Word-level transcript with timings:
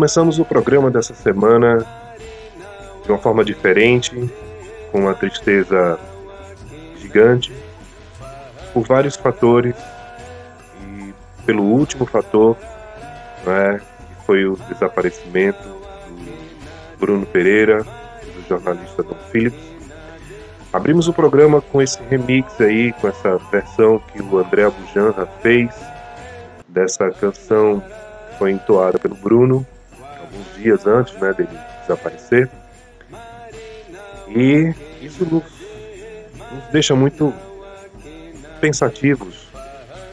Começamos 0.00 0.38
o 0.38 0.46
programa 0.46 0.90
dessa 0.90 1.12
semana 1.12 1.86
de 3.04 3.12
uma 3.12 3.18
forma 3.18 3.44
diferente, 3.44 4.32
com 4.90 5.00
uma 5.00 5.14
tristeza 5.14 6.00
gigante, 6.96 7.52
por 8.72 8.86
vários 8.86 9.14
fatores 9.16 9.76
e 10.82 11.12
pelo 11.44 11.64
último 11.64 12.06
fator, 12.06 12.56
né, 13.44 13.78
que 13.78 14.24
foi 14.24 14.46
o 14.46 14.56
desaparecimento 14.70 15.62
do 15.68 16.98
Bruno 16.98 17.26
Pereira, 17.26 17.82
do 17.82 18.48
jornalista 18.48 19.02
Dom 19.02 19.18
Phillips. 19.30 19.60
Abrimos 20.72 21.08
o 21.08 21.12
programa 21.12 21.60
com 21.60 21.82
esse 21.82 22.02
remix 22.04 22.58
aí, 22.58 22.90
com 22.94 23.06
essa 23.06 23.36
versão 23.52 23.98
que 23.98 24.22
o 24.22 24.38
André 24.38 24.64
Abujanra 24.64 25.26
fez 25.42 25.78
dessa 26.66 27.10
canção 27.10 27.80
que 28.30 28.38
foi 28.38 28.52
entoada 28.52 28.98
pelo 28.98 29.14
Bruno 29.14 29.66
alguns 30.30 30.54
dias 30.56 30.86
antes 30.86 31.14
né, 31.14 31.32
dele 31.32 31.58
desaparecer. 31.82 32.48
E 34.28 34.72
isso 35.02 35.24
nos, 35.24 35.42
nos 36.52 36.64
deixa 36.72 36.94
muito 36.94 37.34
pensativos, 38.60 39.48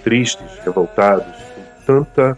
tristes, 0.04 0.58
revoltados, 0.64 1.36
com 1.54 1.86
tanta, 1.86 2.38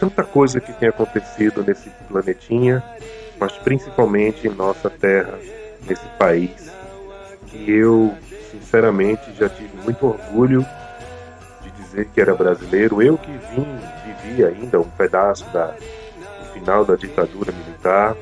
tanta 0.00 0.24
coisa 0.24 0.60
que 0.60 0.72
tem 0.72 0.88
acontecido 0.88 1.62
nesse 1.62 1.90
planetinha, 2.08 2.82
mas 3.38 3.52
principalmente 3.52 4.48
em 4.48 4.50
nossa 4.50 4.90
terra, 4.90 5.38
nesse 5.86 6.06
país, 6.18 6.72
que 7.46 7.70
eu, 7.70 8.14
sinceramente, 8.50 9.22
já 9.38 9.48
tive 9.48 9.76
muito 9.84 10.06
orgulho 10.06 10.66
de 11.62 11.70
dizer 11.82 12.06
que 12.06 12.20
era 12.20 12.34
brasileiro. 12.34 13.00
Eu 13.00 13.16
que 13.16 13.30
vim, 13.30 13.66
vivi 14.04 14.44
ainda 14.44 14.80
um 14.80 14.90
pedaço 14.90 15.44
da, 15.52 15.74
final 16.58 16.84
da 16.84 16.96
ditadura 16.96 17.52
militar, 17.52 18.16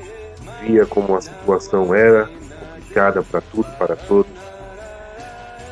via 0.61 0.85
como 0.85 1.15
a 1.15 1.21
situação 1.21 1.93
era 1.93 2.29
complicada 2.59 3.21
para 3.21 3.41
tudo, 3.41 3.69
para 3.77 3.95
todos 3.95 4.47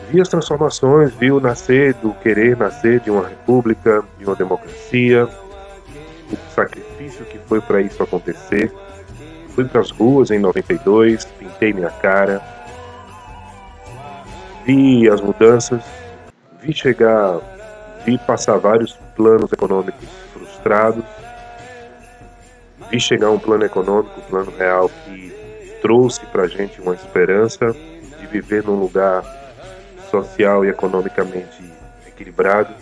vi 0.10 0.22
as 0.22 0.30
transformações, 0.30 1.14
viu 1.16 1.40
nascer 1.40 1.94
do 1.96 2.14
querer 2.16 2.58
nascer 2.58 3.00
de 3.00 3.10
uma 3.10 3.28
república, 3.28 4.04
de 4.18 4.26
uma 4.26 4.36
democracia, 4.36 5.28
o 6.32 6.54
sacrifício 6.54 7.26
que 7.26 7.38
foi 7.40 7.62
para 7.62 7.82
isso 7.82 8.02
acontecer. 8.02 8.72
Fui 9.50 9.66
para 9.66 9.82
as 9.82 9.92
ruas 9.92 10.32
em 10.32 10.40
92, 10.40 11.26
pintei 11.26 11.74
minha 11.74 11.90
cara, 11.90 12.42
vi 14.66 15.10
as 15.10 15.22
mudanças, 15.22 15.84
vi 16.62 16.74
chegar, 16.74 17.40
vi 18.06 18.18
passar 18.18 18.58
vários 18.58 18.94
planos 19.16 19.52
econômicos 19.54 20.10
frustrados, 20.34 21.06
vi 22.90 23.00
chegar 23.00 23.30
um 23.30 23.40
plano 23.40 23.66
econômico, 23.66 24.20
um 24.20 24.24
plano 24.24 24.54
real 24.58 24.90
que 24.90 25.34
trouxe 25.82 26.26
para 26.28 26.44
a 26.44 26.48
gente 26.48 26.82
uma 26.82 26.94
esperança 26.94 27.74
de 28.20 28.28
viver 28.28 28.64
num 28.64 28.80
lugar 28.80 29.24
social 30.10 30.66
e 30.66 30.70
economicamente 30.70 31.64
equilibrado. 32.08 32.74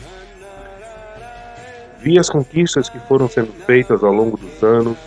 Vi 1.99 2.19
as 2.19 2.29
conquistas 2.29 2.89
que 2.89 2.99
foram 2.99 3.29
sendo 3.29 3.53
feitas 3.65 4.03
ao 4.03 4.11
longo 4.11 4.37
dos 4.37 4.61
anos 4.61 4.97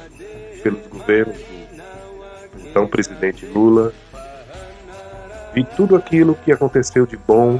pelos 0.62 0.86
governos 0.86 1.36
do 1.36 2.68
então 2.68 2.86
presidente 2.86 3.46
Lula. 3.46 3.92
Vi 5.54 5.64
tudo 5.76 5.94
aquilo 5.94 6.34
que 6.44 6.52
aconteceu 6.52 7.06
de 7.06 7.16
bom, 7.16 7.58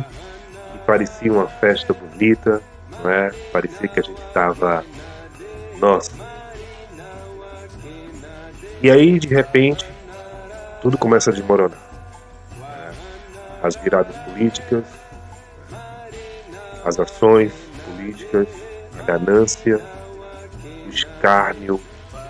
que 0.72 0.78
parecia 0.86 1.32
uma 1.32 1.46
festa 1.46 1.94
bonita, 1.94 2.60
não 3.02 3.10
é? 3.10 3.30
Parecia 3.52 3.88
que 3.88 4.00
a 4.00 4.02
gente 4.02 4.20
estava, 4.22 4.84
nossa. 5.78 6.15
E 8.82 8.90
aí, 8.90 9.18
de 9.18 9.28
repente, 9.28 9.86
tudo 10.82 10.98
começa 10.98 11.30
a 11.30 11.32
desmoronar 11.32 11.86
as 13.62 13.74
viradas 13.76 14.16
políticas, 14.18 14.84
as 16.84 17.00
ações 17.00 17.52
políticas, 17.84 18.46
a 18.98 19.02
ganância, 19.02 19.80
o 20.86 20.88
escárnio 20.88 21.80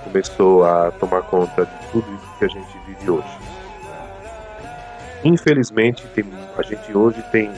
começou 0.04 0.64
a 0.64 0.90
tomar 0.92 1.22
conta 1.22 1.66
de 1.66 1.86
tudo 1.92 2.06
isso 2.14 2.38
que 2.38 2.44
a 2.44 2.48
gente 2.48 2.78
vive 2.86 3.10
hoje. 3.10 3.38
Infelizmente, 5.24 6.06
tem, 6.14 6.24
a 6.56 6.62
gente 6.62 6.96
hoje 6.96 7.22
tem, 7.32 7.52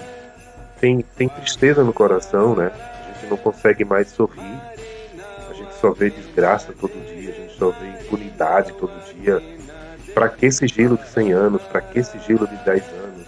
tem, 0.80 1.02
tem 1.16 1.28
tristeza 1.28 1.84
no 1.84 1.92
coração, 1.92 2.56
né? 2.56 2.72
A 2.74 3.12
gente 3.12 3.30
não 3.30 3.36
consegue 3.36 3.84
mais 3.84 4.08
sorrir, 4.08 4.60
a 5.50 5.52
gente 5.52 5.74
só 5.74 5.92
vê 5.92 6.10
desgraça 6.10 6.72
todo 6.72 6.92
dia, 7.14 7.47
vê 7.66 7.88
impunidade 7.88 8.72
todo 8.72 8.92
dia. 9.14 9.42
Para 10.14 10.28
que 10.28 10.50
sigilo 10.50 10.96
de 10.96 11.08
100 11.08 11.32
anos? 11.32 11.62
Para 11.62 11.80
que 11.80 12.02
sigilo 12.02 12.46
de 12.46 12.56
10 12.56 12.82
anos? 12.88 13.26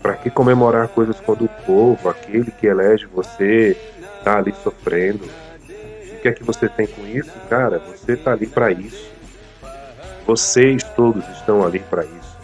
Para 0.00 0.14
que 0.14 0.30
comemorar 0.30 0.88
coisas 0.88 1.18
quando 1.20 1.44
o 1.44 1.48
povo, 1.64 2.08
aquele 2.08 2.50
que 2.50 2.66
elege 2.66 3.06
você, 3.06 3.76
está 4.18 4.38
ali 4.38 4.54
sofrendo? 4.62 5.24
O 5.24 6.20
que 6.22 6.28
é 6.28 6.32
que 6.32 6.44
você 6.44 6.68
tem 6.68 6.86
com 6.86 7.06
isso? 7.06 7.32
Cara, 7.48 7.78
você 7.78 8.12
está 8.12 8.32
ali 8.32 8.46
para 8.46 8.70
isso. 8.70 9.10
Vocês 10.26 10.82
todos 10.94 11.26
estão 11.30 11.64
ali 11.64 11.80
para 11.80 12.04
isso. 12.04 12.38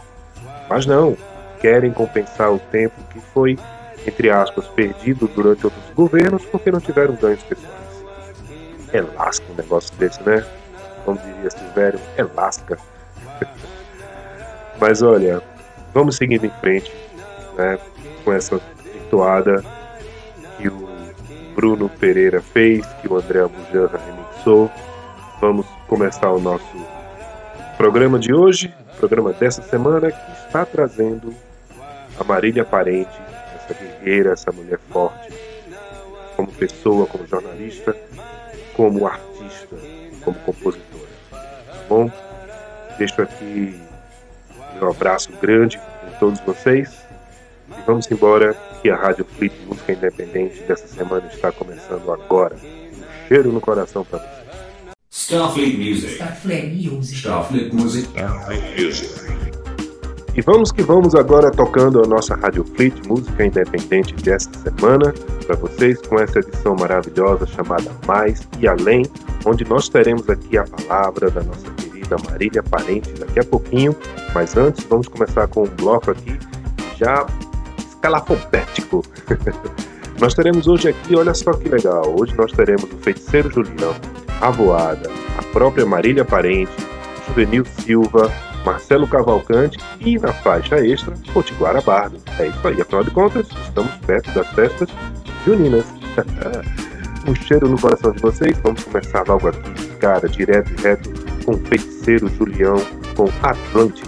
Mas 0.69 0.87
não, 0.87 1.17
querem 1.61 1.93
compensar 1.93 2.53
o 2.53 2.59
tempo 2.59 2.95
que 3.13 3.21
foi, 3.33 3.59
entre 4.07 4.31
aspas, 4.31 4.67
perdido 4.69 5.29
durante 5.29 5.65
outros 5.65 5.85
governos 5.95 6.45
porque 6.47 6.71
não 6.71 6.81
tiveram 6.81 7.15
ganhos 7.15 7.43
pessoais. 7.43 7.79
É 8.93 9.01
lasca 9.01 9.45
um 9.51 9.55
negócio 9.55 9.95
desse, 9.97 10.23
né? 10.23 10.45
Como 11.09 11.19
diria 11.21 11.49
Silvério, 11.49 11.99
é 12.19 12.23
lasca. 12.23 12.77
Mas 14.79 15.01
olha, 15.01 15.41
vamos 15.95 16.17
seguindo 16.17 16.45
em 16.45 16.51
frente 16.61 16.93
né, 17.57 17.79
com 18.23 18.31
essa 18.31 18.61
entoada 18.95 19.65
que 20.59 20.69
o 20.69 20.87
Bruno 21.55 21.89
Pereira 21.89 22.43
fez, 22.43 22.85
que 23.01 23.11
o 23.11 23.17
André 23.17 23.41
Bujanra 23.47 23.99
remixou. 23.99 24.71
Vamos 25.41 25.65
começar 25.87 26.31
o 26.31 26.39
nosso 26.39 26.77
programa 27.79 28.19
de 28.19 28.35
hoje, 28.35 28.75
programa 28.99 29.33
dessa 29.33 29.63
semana, 29.63 30.13
que 30.13 30.33
está 30.47 30.67
trazendo 30.67 31.35
a 32.21 32.25
Marília 32.25 32.67
Parente, 32.67 33.19
essa 33.57 33.73
guerreira, 33.73 34.35
essa 34.35 34.53
mulher 34.53 34.79
forte, 34.91 35.33
como 36.37 36.53
pessoa, 36.53 37.07
como 37.07 37.27
jornalista, 37.27 37.97
como 38.77 39.07
artista, 39.07 39.75
como 40.19 40.39
compositora. 40.41 41.09
Tá 41.31 41.85
bom? 41.89 42.11
Deixo 42.99 43.23
aqui 43.23 43.79
um 44.81 44.89
abraço 44.89 45.31
grande 45.41 45.79
em 46.07 46.19
todos 46.19 46.41
vocês 46.41 47.09
e 47.71 47.83
vamos 47.87 48.11
embora, 48.11 48.55
que 48.81 48.89
a 48.89 48.97
Rádio 48.97 49.25
Flip 49.25 49.55
Música 49.67 49.93
Independente 49.93 50.63
dessa 50.63 50.87
semana 50.87 51.27
está 51.27 51.53
começando 51.53 52.11
agora. 52.11 52.57
Um 52.57 53.29
cheiro 53.29 53.53
no 53.53 53.61
coração 53.61 54.05
para 54.05 54.19
você. 54.19 54.39
Starfleet 55.11 55.77
Music. 55.77 56.13
Starfleet 56.15 56.75
Music. 56.75 57.19
Starfleet 57.19 57.75
Music. 57.75 58.09
Starfleet 58.09 58.83
Music. 58.83 59.58
E 60.35 60.41
vamos 60.41 60.71
que 60.71 60.83
vamos 60.83 61.15
agora 61.15 61.51
tocando 61.51 62.03
a 62.03 62.07
nossa 62.07 62.37
Rádio 62.37 62.65
Fleet 62.65 62.95
Música 63.07 63.45
Independente 63.45 64.15
desta 64.15 64.57
semana 64.59 65.13
para 65.47 65.57
vocês 65.57 66.01
com 66.03 66.19
essa 66.19 66.39
edição 66.39 66.77
maravilhosa 66.77 67.47
chamada 67.47 67.91
Mais 68.07 68.47
e 68.61 68.69
Além, 68.69 69.05
onde 69.45 69.65
nós 69.69 69.89
teremos 69.89 70.29
aqui 70.29 70.57
a 70.57 70.65
palavra 70.65 71.31
da 71.31 71.43
nossa 71.43 71.69
querida 71.73 72.17
Marília 72.31 72.63
Parente 72.63 73.13
daqui 73.15 73.41
a 73.41 73.45
pouquinho. 73.45 73.97
Mas 74.35 74.57
antes, 74.57 74.85
vamos 74.85 75.09
começar 75.09 75.49
com 75.49 75.65
um 75.65 75.69
bloco 75.69 76.11
aqui 76.11 76.39
já 76.97 77.27
escalafobético. 77.79 79.03
nós 80.21 80.35
teremos 80.35 80.67
hoje 80.67 80.89
aqui, 80.89 81.17
olha 81.17 81.35
só 81.35 81.53
que 81.53 81.69
legal, 81.69 82.15
hoje 82.19 82.35
nós 82.37 82.53
teremos 82.53 82.85
o 82.85 82.97
Feiticeiro 82.99 83.51
Julião, 83.51 83.95
a 84.41 84.51
Voada, 84.51 85.11
a 85.39 85.43
própria 85.53 85.87
Marília 85.87 86.25
Parente, 86.25 86.73
Juvenil 87.29 87.65
Silva, 87.65 88.31
Marcelo 88.69 89.09
Cavalcante 89.09 89.79
e 89.99 90.19
na 90.19 90.31
faixa 90.31 90.77
extra, 90.85 91.15
Potiguara 91.33 91.81
Bardo. 91.81 92.19
É 92.39 92.49
isso 92.49 92.69
aí, 92.69 92.81
afinal 92.81 93.03
de 93.03 93.11
contas, 93.11 93.49
estamos 93.67 93.93
perto 94.07 94.31
das 94.33 94.47
festas 94.49 94.89
juninas. 95.47 95.87
um 97.27 97.35
cheiro 97.35 97.67
no 97.67 97.81
coração 97.81 98.13
de 98.13 98.21
vocês. 98.21 98.59
Vamos 98.59 98.85
começar 98.85 99.25
logo 99.27 99.49
aqui, 99.49 99.89
cara, 99.99 100.29
direto 100.29 100.71
e 100.71 100.83
reto, 100.83 101.11
com 101.47 101.53
o 101.53 101.59
feiticeiro 101.59 102.29
Julião, 102.29 102.77
com 103.17 103.29
Atlântida. 103.43 104.08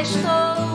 Estou. 0.00 0.67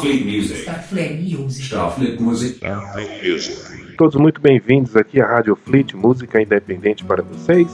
Starfleet 0.00 0.24
Music. 0.24 0.62
Starfleet 0.62 1.20
Music. 1.20 1.66
Starfleet 1.66 2.20
Music. 2.20 2.56
Starfleet 2.56 3.22
Music. 3.22 3.96
Todos 3.98 4.16
muito 4.16 4.40
bem-vindos 4.40 4.96
aqui 4.96 5.20
à 5.20 5.26
Rádio 5.26 5.54
Fleet, 5.54 5.94
música 5.94 6.40
independente 6.40 7.04
para 7.04 7.22
vocês. 7.22 7.68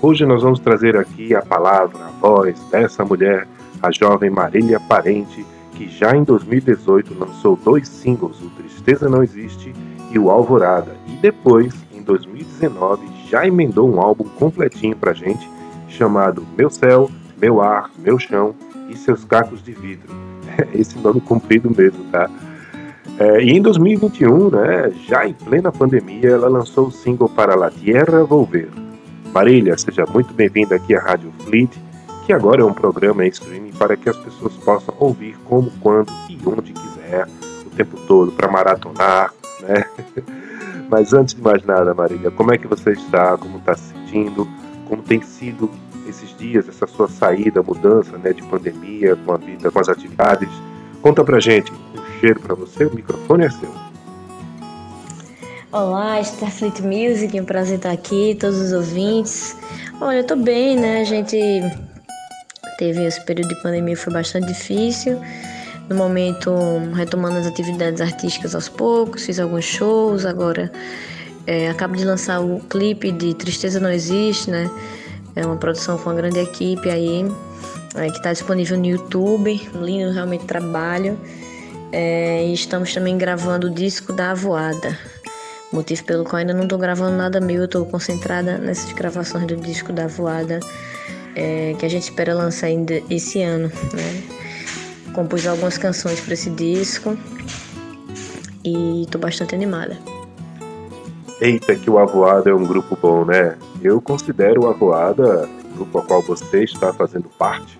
Hoje 0.00 0.24
nós 0.24 0.42
vamos 0.42 0.58
trazer 0.58 0.96
aqui 0.96 1.34
a 1.34 1.42
palavra, 1.42 2.06
a 2.06 2.10
voz 2.12 2.58
dessa 2.70 3.04
mulher, 3.04 3.46
a 3.82 3.92
jovem 3.92 4.30
Marília 4.30 4.80
Parente, 4.80 5.44
que 5.74 5.86
já 5.86 6.16
em 6.16 6.24
2018 6.24 7.12
lançou 7.18 7.56
dois 7.56 7.86
singles, 7.86 8.40
o 8.40 8.48
Tristeza 8.56 9.06
Não 9.10 9.22
Existe 9.22 9.74
e 10.10 10.18
o 10.18 10.30
Alvorada. 10.30 10.96
E 11.06 11.16
depois, 11.16 11.74
em 11.92 12.00
2019, 12.00 13.06
já 13.28 13.46
emendou 13.46 13.94
um 13.94 14.00
álbum 14.00 14.24
completinho 14.24 14.96
pra 14.96 15.12
gente, 15.12 15.46
chamado 15.90 16.42
Meu 16.56 16.70
Céu, 16.70 17.10
Meu 17.36 17.60
Ar, 17.60 17.90
Meu 17.98 18.18
Chão 18.18 18.54
e 18.88 18.96
Seus 18.96 19.26
Cacos 19.26 19.62
de 19.62 19.72
Vidro. 19.72 20.25
Esse 20.74 20.98
nome 20.98 21.20
comprido 21.20 21.70
mesmo, 21.74 22.04
tá? 22.10 22.30
É, 23.18 23.42
e 23.42 23.50
em 23.50 23.62
2021, 23.62 24.50
né, 24.50 24.92
já 25.06 25.26
em 25.26 25.32
plena 25.32 25.72
pandemia, 25.72 26.30
ela 26.30 26.48
lançou 26.48 26.88
o 26.88 26.90
single 26.90 27.28
para 27.28 27.54
La 27.54 27.70
Tierra 27.70 28.24
Volver. 28.24 28.68
Marília, 29.32 29.76
seja 29.78 30.04
muito 30.06 30.34
bem-vinda 30.34 30.76
aqui 30.76 30.94
à 30.94 31.00
Rádio 31.00 31.32
Fleet, 31.40 31.70
que 32.26 32.32
agora 32.32 32.62
é 32.62 32.64
um 32.64 32.74
programa 32.74 33.24
em 33.24 33.28
streaming 33.28 33.72
para 33.72 33.96
que 33.96 34.08
as 34.08 34.16
pessoas 34.16 34.54
possam 34.56 34.94
ouvir 34.98 35.36
como, 35.44 35.70
quando 35.80 36.12
e 36.28 36.38
onde 36.46 36.72
quiser, 36.72 37.26
o 37.64 37.70
tempo 37.70 37.96
todo, 38.06 38.32
para 38.32 38.50
maratonar, 38.50 39.32
né? 39.60 39.84
Mas 40.90 41.12
antes 41.12 41.34
de 41.34 41.42
mais 41.42 41.64
nada, 41.64 41.94
Marília, 41.94 42.30
como 42.30 42.52
é 42.52 42.58
que 42.58 42.66
você 42.66 42.90
está? 42.92 43.36
Como 43.36 43.58
está 43.58 43.74
se 43.74 43.92
sentindo? 43.92 44.46
Como 44.88 45.02
tem 45.02 45.20
sido 45.20 45.68
esses 46.08 46.36
dias, 46.36 46.68
essa 46.68 46.86
sua 46.86 47.08
saída, 47.08 47.62
mudança, 47.62 48.16
né, 48.18 48.32
de 48.32 48.42
pandemia, 48.42 49.16
com 49.16 49.32
a 49.32 49.36
vida, 49.36 49.70
com 49.70 49.80
as 49.80 49.88
atividades? 49.88 50.48
Conta 51.02 51.24
pra 51.24 51.40
gente. 51.40 51.72
Um 51.72 52.20
cheiro 52.20 52.40
para 52.40 52.54
você, 52.54 52.84
o 52.84 52.94
microfone 52.94 53.44
é 53.44 53.50
seu. 53.50 53.72
Olá, 55.72 56.20
Starfleet 56.20 56.80
Music, 56.80 57.36
é 57.36 57.42
um 57.42 57.44
prazer 57.44 57.76
estar 57.76 57.90
aqui, 57.90 58.36
todos 58.40 58.58
os 58.60 58.72
ouvintes. 58.72 59.56
Olha, 60.00 60.18
eu 60.18 60.24
tô 60.24 60.36
bem, 60.36 60.76
né? 60.76 61.00
A 61.00 61.04
gente 61.04 61.36
teve 62.78 63.04
esse 63.04 63.24
período 63.26 63.48
de 63.48 63.62
pandemia, 63.62 63.96
foi 63.96 64.12
bastante 64.12 64.46
difícil. 64.46 65.20
No 65.88 65.96
momento, 65.96 66.50
retomando 66.94 67.38
as 67.38 67.46
atividades 67.46 68.00
artísticas 68.00 68.54
aos 68.54 68.68
poucos, 68.68 69.24
fiz 69.24 69.38
alguns 69.38 69.64
shows, 69.64 70.24
agora 70.24 70.72
é, 71.46 71.68
acabo 71.68 71.94
de 71.96 72.04
lançar 72.04 72.40
o 72.40 72.60
clipe 72.60 73.12
de 73.12 73.34
Tristeza 73.34 73.78
Não 73.78 73.90
Existe, 73.90 74.50
né? 74.50 74.68
É 75.36 75.44
uma 75.44 75.56
produção 75.56 75.98
com 75.98 76.08
uma 76.08 76.16
grande 76.16 76.40
equipe 76.40 76.88
aí, 76.88 77.24
é, 77.94 78.10
que 78.10 78.16
está 78.16 78.32
disponível 78.32 78.78
no 78.78 78.86
YouTube, 78.86 79.68
lindo 79.74 80.10
realmente 80.10 80.46
trabalho. 80.46 81.18
É, 81.92 82.46
e 82.46 82.54
estamos 82.54 82.92
também 82.92 83.16
gravando 83.18 83.68
o 83.68 83.70
disco 83.70 84.12
da 84.12 84.32
Avoada, 84.32 84.98
motivo 85.72 86.04
pelo 86.04 86.24
qual 86.24 86.36
ainda 86.36 86.52
não 86.52 86.64
estou 86.64 86.78
gravando 86.78 87.16
nada 87.16 87.40
meu, 87.40 87.58
eu 87.58 87.64
estou 87.66 87.84
concentrada 87.86 88.58
nessas 88.58 88.92
gravações 88.92 89.46
do 89.46 89.56
disco 89.56 89.92
da 89.92 90.06
Voada, 90.06 90.58
é, 91.34 91.76
que 91.78 91.84
a 91.86 91.88
gente 91.88 92.04
espera 92.04 92.34
lançar 92.34 92.66
ainda 92.66 93.00
esse 93.08 93.42
ano. 93.42 93.70
Né? 93.92 94.22
Compus 95.14 95.46
algumas 95.46 95.78
canções 95.78 96.18
para 96.20 96.34
esse 96.34 96.50
disco 96.50 97.16
e 98.64 99.02
estou 99.02 99.20
bastante 99.20 99.54
animada. 99.54 100.15
Eita, 101.38 101.76
que 101.76 101.90
o 101.90 101.98
Avoada 101.98 102.48
é 102.48 102.54
um 102.54 102.64
grupo 102.64 102.96
bom, 102.96 103.22
né? 103.22 103.58
Eu 103.82 104.00
considero 104.00 104.62
o 104.62 104.68
Avoada, 104.68 105.46
grupo 105.74 105.98
ao 105.98 106.04
qual 106.06 106.22
você 106.22 106.64
está 106.64 106.94
fazendo 106.94 107.28
parte, 107.28 107.78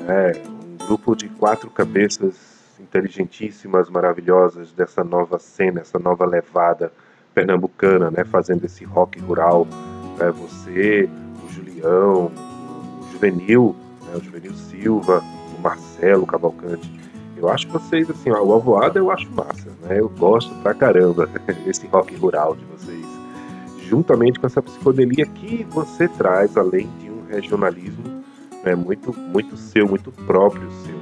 né? 0.00 0.32
um 0.48 0.84
grupo 0.84 1.14
de 1.14 1.28
quatro 1.28 1.70
cabeças 1.70 2.34
inteligentíssimas, 2.80 3.88
maravilhosas 3.88 4.72
dessa 4.72 5.04
nova 5.04 5.38
cena, 5.38 5.82
essa 5.82 6.00
nova 6.00 6.26
levada 6.26 6.92
pernambucana, 7.32 8.10
né? 8.10 8.24
Fazendo 8.24 8.64
esse 8.64 8.84
rock 8.84 9.20
rural. 9.20 9.68
Né? 10.18 10.32
Você, 10.32 11.08
o 11.46 11.52
Julião, 11.52 12.32
o 13.00 13.12
Juvenil, 13.12 13.76
né? 14.02 14.16
o 14.16 14.20
Juvenil 14.20 14.54
Silva, 14.54 15.22
o 15.56 15.62
Marcelo 15.62 16.26
Cavalcante. 16.26 17.03
Eu 17.36 17.48
acho 17.48 17.68
vocês, 17.68 18.08
assim, 18.10 18.30
o 18.30 18.54
Avoada 18.54 18.98
eu 18.98 19.10
acho 19.10 19.30
massa, 19.32 19.68
né? 19.82 19.98
Eu 19.98 20.08
gosto 20.08 20.54
pra 20.62 20.74
caramba 20.74 21.28
esse 21.66 21.86
rock 21.86 22.14
rural 22.16 22.56
de 22.56 22.64
vocês. 22.64 23.06
Juntamente 23.88 24.40
com 24.40 24.46
essa 24.46 24.62
psicodelia 24.62 25.26
que 25.26 25.66
você 25.70 26.08
traz, 26.08 26.56
além 26.56 26.88
de 27.00 27.10
um 27.10 27.26
regionalismo 27.28 28.24
né, 28.64 28.74
muito, 28.74 29.12
muito 29.18 29.56
seu, 29.56 29.86
muito 29.86 30.10
próprio 30.10 30.68
seu. 30.84 30.94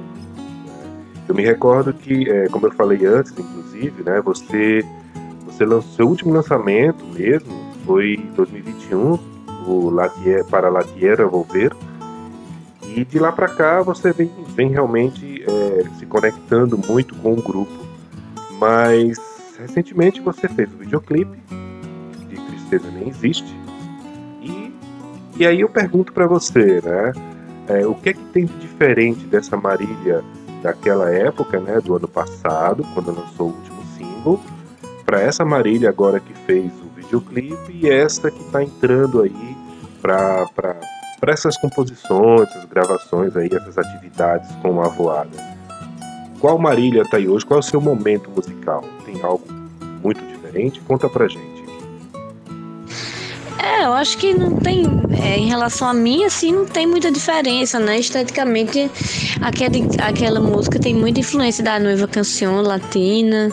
Eu 1.27 1.33
me 1.33 1.43
recordo 1.43 1.93
que, 1.93 2.29
é, 2.29 2.47
como 2.49 2.67
eu 2.67 2.71
falei 2.71 3.05
antes, 3.05 3.31
inclusive, 3.31 4.03
né, 4.03 4.19
você, 4.21 4.85
você 5.45 5.65
lançou 5.65 5.93
seu 5.93 6.07
último 6.07 6.33
lançamento 6.33 7.05
mesmo 7.05 7.63
foi 7.85 8.15
em 8.15 8.31
2021, 8.35 9.19
o 9.67 9.89
Latier, 9.89 10.45
para 10.45 10.69
La 10.69 10.83
Tierra 10.83 11.25
Volver, 11.25 11.73
e 12.95 13.03
de 13.03 13.19
lá 13.19 13.31
para 13.31 13.47
cá 13.47 13.81
você 13.81 14.11
vem, 14.11 14.31
vem 14.55 14.69
realmente 14.69 15.43
é, 15.43 15.83
se 15.97 16.05
conectando 16.05 16.77
muito 16.77 17.15
com 17.15 17.33
o 17.33 17.41
grupo. 17.41 17.71
Mas 18.59 19.17
recentemente 19.59 20.21
você 20.21 20.47
fez 20.47 20.71
o 20.71 20.75
um 20.75 20.79
videoclipe 20.79 21.37
de 22.29 22.35
Tristeza 22.35 22.89
Nem 22.91 23.09
Existe, 23.09 23.55
e, 24.41 24.73
e 25.37 25.45
aí 25.45 25.61
eu 25.61 25.69
pergunto 25.69 26.13
para 26.13 26.27
você, 26.27 26.81
né, 26.81 27.13
é, 27.67 27.85
o 27.85 27.95
que 27.95 28.09
é 28.09 28.13
que 28.13 28.23
tem 28.25 28.45
de 28.45 28.53
diferente 28.59 29.25
dessa 29.25 29.57
Marília 29.57 30.23
daquela 30.61 31.09
época, 31.09 31.59
né, 31.59 31.79
do 31.81 31.95
ano 31.95 32.07
passado, 32.07 32.85
quando 32.93 33.13
lançou 33.13 33.49
o 33.49 33.53
último 33.53 33.83
single, 33.97 34.39
para 35.05 35.21
essa 35.21 35.43
Marília 35.43 35.89
agora 35.89 36.19
que 36.19 36.33
fez 36.45 36.71
o 36.81 36.95
videoclipe 36.95 37.71
e 37.73 37.89
essa 37.89 38.31
que 38.31 38.41
está 38.41 38.63
entrando 38.63 39.21
aí 39.21 39.57
para 40.01 40.47
essas 41.29 41.57
composições, 41.57 42.41
essas 42.49 42.65
gravações 42.65 43.35
aí, 43.35 43.49
essas 43.51 43.77
atividades 43.77 44.49
com 44.61 44.81
a 44.81 44.87
voada. 44.87 45.53
Qual 46.39 46.59
Marília 46.59 47.03
está 47.03 47.17
aí 47.17 47.27
hoje? 47.27 47.45
Qual 47.45 47.57
é 47.57 47.61
o 47.61 47.63
seu 47.63 47.79
momento 47.79 48.29
musical? 48.29 48.83
Tem 49.05 49.21
algo 49.21 49.45
muito 50.03 50.21
diferente? 50.25 50.81
Conta 50.81 51.07
pra 51.07 51.27
gente. 51.27 51.63
É, 53.57 53.85
eu 53.85 53.93
acho 53.93 54.17
que 54.17 54.33
não 54.33 54.57
tem, 54.57 54.85
é, 55.23 55.37
em 55.37 55.47
relação 55.47 55.87
a 55.87 55.93
mim, 55.93 56.25
assim, 56.25 56.51
não 56.51 56.65
tem 56.65 56.85
muita 56.85 57.09
diferença, 57.09 57.79
né? 57.79 57.97
Esteticamente, 57.97 58.91
aquele, 59.41 59.87
aquela 60.01 60.41
música 60.41 60.77
tem 60.77 60.93
muita 60.93 61.21
influência 61.21 61.63
da 61.63 61.79
Nova 61.79 62.05
Canção 62.05 62.61
Latina, 62.61 63.49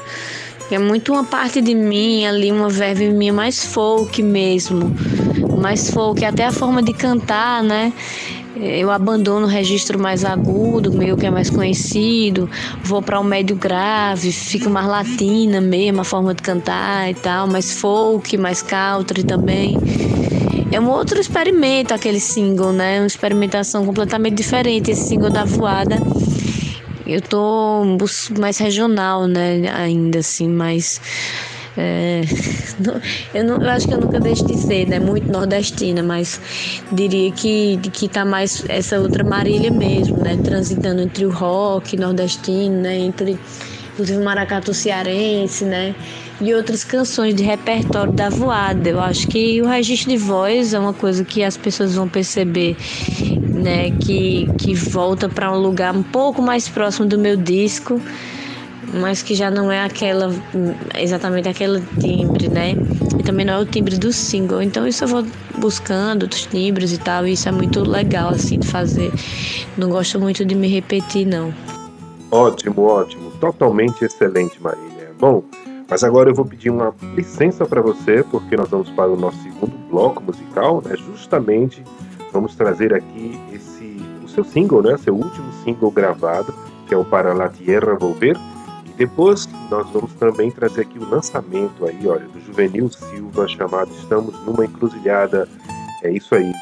é 0.75 0.79
muito 0.79 1.13
uma 1.13 1.25
parte 1.25 1.61
de 1.61 1.75
mim 1.75 2.27
ali, 2.27 2.51
uma 2.53 2.69
verve 2.69 3.09
minha 3.11 3.33
mais 3.33 3.65
folk 3.65 4.23
mesmo, 4.23 4.95
mais 5.61 5.91
folk, 5.91 6.25
até 6.25 6.45
a 6.45 6.53
forma 6.53 6.83
de 6.83 6.93
cantar, 6.93 7.63
né? 7.63 7.93
eu 8.57 8.91
abandono 8.91 9.47
o 9.47 9.49
registro 9.49 9.99
mais 9.99 10.25
agudo, 10.25 10.93
meu 10.93 11.17
que 11.17 11.25
é 11.25 11.31
mais 11.31 11.49
conhecido, 11.49 12.51
vou 12.83 13.01
para 13.01 13.19
o 13.19 13.23
um 13.23 13.25
médio 13.25 13.57
grave, 13.57 14.33
fico 14.33 14.69
mais 14.69 14.87
latina 14.87 15.61
mesmo, 15.61 16.01
a 16.01 16.05
forma 16.05 16.35
de 16.35 16.43
cantar 16.43 17.11
e 17.11 17.15
tal, 17.15 17.47
mais 17.47 17.73
folk, 17.73 18.37
mais 18.37 18.61
country 18.61 19.23
também. 19.23 19.79
É 20.73 20.79
um 20.79 20.89
outro 20.89 21.19
experimento 21.21 21.95
aquele 21.95 22.21
single, 22.21 22.73
né? 22.73 23.01
Uma 23.01 23.07
experimentação 23.07 23.85
completamente 23.85 24.35
diferente, 24.35 24.91
esse 24.91 25.09
single 25.09 25.31
da 25.31 25.45
voada. 25.45 25.97
Eu 27.07 27.21
tô 27.21 27.83
mais 28.39 28.59
regional, 28.59 29.27
né? 29.27 29.69
Ainda 29.75 30.21
assim, 30.21 30.49
mais 30.49 31.01
é, 31.77 32.23
eu, 33.33 33.45
não, 33.45 33.63
eu 33.63 33.71
acho 33.71 33.87
que 33.87 33.95
eu 33.95 34.01
nunca 34.01 34.19
deixo 34.19 34.45
de 34.45 34.57
ser, 34.57 34.87
né? 34.87 34.99
Muito 34.99 35.31
nordestina, 35.31 36.03
mas 36.03 36.41
diria 36.91 37.31
que, 37.33 37.79
que 37.93 38.09
tá 38.09 38.25
mais 38.25 38.65
essa 38.69 38.99
outra 38.99 39.23
Marília 39.23 39.71
mesmo, 39.71 40.19
né? 40.19 40.37
Transitando 40.43 41.01
entre 41.01 41.25
o 41.25 41.31
rock 41.31 41.97
nordestino, 41.97 42.83
né? 42.83 42.99
Entre 42.99 43.39
inclusive 43.93 44.23
maracatu 44.23 44.75
cearense, 44.75 45.65
né? 45.65 45.95
E 46.41 46.55
outras 46.55 46.83
canções 46.83 47.35
de 47.35 47.43
repertório 47.43 48.13
da 48.13 48.31
voada. 48.31 48.89
Eu 48.89 49.01
acho 49.01 49.29
que 49.29 49.61
o 49.61 49.67
registro 49.67 50.11
de 50.11 50.17
voz 50.17 50.73
é 50.73 50.79
uma 50.79 50.95
coisa 50.95 51.23
que 51.23 51.45
as 51.45 51.57
pessoas 51.57 51.95
vão 51.95 52.09
perceber, 52.09 52.77
né? 53.47 53.91
Que, 53.91 54.49
que 54.59 54.75
volta 54.75 55.29
para 55.29 55.53
um 55.53 55.59
lugar 55.59 55.95
um 55.95 56.03
pouco 56.03 56.41
mais 56.41 56.69
próximo 56.69 57.07
do 57.07 57.19
meu 57.19 57.37
disco 57.37 58.01
mas 58.95 59.23
que 59.23 59.35
já 59.35 59.51
não 59.51 59.71
é 59.71 59.85
aquela 59.85 60.31
exatamente 60.99 61.49
aquele 61.49 61.81
timbre, 62.01 62.49
né? 62.49 62.75
E 63.19 63.23
também 63.23 63.45
não 63.45 63.55
é 63.55 63.59
o 63.59 63.67
timbre 63.67 63.97
do 63.99 64.13
single. 64.13 64.63
Então 64.63 64.87
isso 64.87 65.05
eu 65.05 65.09
vou 65.09 65.27
buscando 65.59 66.25
outros 66.25 66.47
timbres 66.47 66.93
e 66.93 66.99
tal, 66.99 67.27
e 67.27 67.33
isso 67.33 67.49
é 67.49 67.53
muito 67.53 67.81
legal 67.89 68.31
assim 68.31 68.59
de 68.59 68.67
fazer. 68.67 69.13
Não 69.77 69.89
gosto 69.89 70.19
muito 70.19 70.45
de 70.45 70.55
me 70.55 70.69
repetir 70.69 71.27
não. 71.27 71.53
Ótimo, 72.31 72.83
ótimo, 72.83 73.31
totalmente 73.41 74.05
excelente, 74.05 74.61
Marília. 74.63 75.13
Bom, 75.19 75.43
mas 75.89 76.05
agora 76.05 76.31
eu 76.31 76.35
vou 76.35 76.45
pedir 76.45 76.71
uma 76.71 76.95
licença 77.17 77.67
para 77.67 77.83
você, 77.83 78.25
porque 78.31 78.57
nós 78.57 78.69
vamos 78.69 78.89
para 78.91 79.11
o 79.11 79.17
nosso 79.17 79.43
segundo 79.43 79.73
bloco 79.91 80.23
musical, 80.23 80.83
né? 80.85 80.97
Justamente 80.97 81.83
vamos 82.33 82.55
trazer 82.55 82.95
aqui 82.95 83.39
esse 83.53 84.01
o 84.25 84.29
seu 84.29 84.45
single, 84.45 84.83
né? 84.83 84.97
Seu 84.99 85.15
último 85.15 85.53
single 85.65 85.91
gravado 85.91 86.55
que 86.91 86.95
é 86.95 86.97
o 86.97 87.05
Para 87.05 87.33
la 87.33 87.49
Tierra 87.49 87.95
Volver. 87.95 88.37
Depois 89.01 89.49
nós 89.71 89.89
vamos 89.93 90.13
também 90.13 90.51
trazer 90.51 90.83
aqui 90.83 90.99
o 90.99 91.09
lançamento 91.09 91.87
aí, 91.87 92.07
olha, 92.07 92.29
do 92.29 92.39
Juvenil 92.39 92.91
Silva 92.91 93.49
chamado 93.49 93.91
Estamos 93.93 94.39
numa 94.45 94.67
Encruzilhada. 94.67 95.49
É 96.03 96.11
isso 96.11 96.35
aí. 96.35 96.53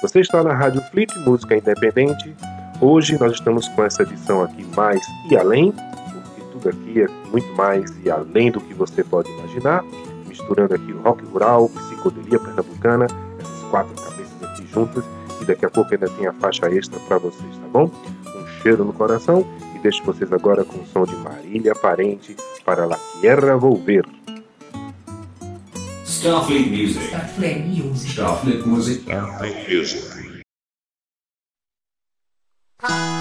Você 0.00 0.20
está 0.20 0.44
na 0.44 0.52
Rádio 0.52 0.80
Flip 0.92 1.12
Música 1.26 1.56
Independente. 1.56 2.32
Hoje 2.80 3.18
nós 3.18 3.32
estamos 3.32 3.66
com 3.70 3.82
essa 3.82 4.04
edição 4.04 4.44
aqui 4.44 4.64
mais 4.76 5.04
e 5.28 5.36
além, 5.36 5.72
porque 5.72 6.42
tudo 6.52 6.68
aqui 6.68 7.02
é 7.02 7.08
muito 7.32 7.52
mais 7.56 7.92
e 8.04 8.08
além 8.08 8.52
do 8.52 8.60
que 8.60 8.72
você 8.72 9.02
pode 9.02 9.28
imaginar, 9.32 9.82
misturando 10.28 10.76
aqui 10.76 10.92
o 10.92 11.02
rock 11.02 11.24
rural, 11.24 11.68
psicodelia 11.70 12.38
pernambucana, 12.38 13.06
essas 13.40 13.70
quatro 13.72 14.00
cabeças 14.00 14.42
aqui 14.44 14.64
juntas 14.72 15.04
e 15.42 15.44
daqui 15.44 15.66
a 15.66 15.70
pouco 15.70 15.92
ainda 15.92 16.08
tem 16.08 16.28
a 16.28 16.32
faixa 16.34 16.70
extra 16.70 17.00
para 17.00 17.18
vocês, 17.18 17.56
tá 17.56 17.66
bom? 17.72 17.90
Um 18.36 18.62
cheiro 18.62 18.84
no 18.84 18.92
coração 18.92 19.44
deixo 19.84 20.02
vocês 20.02 20.32
agora 20.32 20.64
com 20.64 20.78
o 20.78 20.86
som 20.86 21.04
de 21.04 21.14
Marília 21.16 21.74
Parente 21.74 22.34
para 22.64 22.86
La 22.86 22.98
Tierra 23.20 23.54
Volver. 23.54 24.06
Starfleet 26.06 26.70
Music. 26.70 27.04
Starfleet 27.04 27.58
Music. 27.66 28.12
Starfleet 28.12 28.66
Music. 28.66 29.04
Music. 29.68 30.44
Tai 32.80 33.13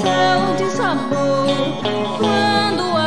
Todo 0.00 0.08
o 0.08 0.12
céu 0.12 0.54
desabou 0.56 1.46
quando 2.18 2.99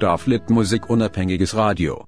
Starflip 0.00 0.48
Musik 0.50 0.90
unabhängiges 0.90 1.54
Radio. 1.54 2.06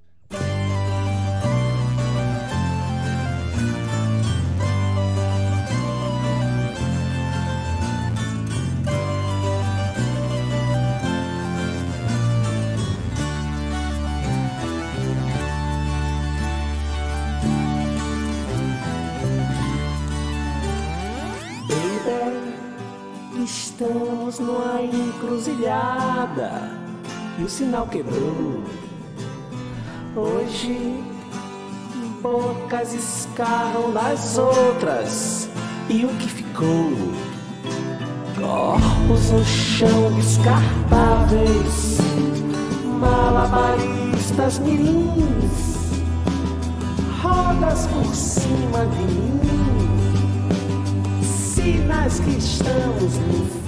Escarram 33.33 33.91
das 33.93 34.37
outras 34.37 35.49
e 35.89 36.05
o 36.05 36.09
que 36.09 36.29
ficou? 36.29 36.93
Corpos 38.39 39.31
no 39.31 39.45
chão 39.45 40.13
descartáveis, 40.13 41.99
malabaristas 43.01 44.59
mirins, 44.59 46.03
rodas 47.23 47.87
por 47.87 48.15
cima 48.15 48.85
de 48.87 49.05
mim 49.15 49.41
sinais 51.25 52.21
que 52.21 52.37
estamos 52.37 53.17
no 53.19 53.47
fim. 53.47 53.62